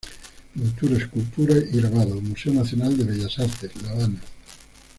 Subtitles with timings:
[0.55, 4.19] Pintura, escultura y grabado, Museo Nacional de Bellas Artes, La Habana.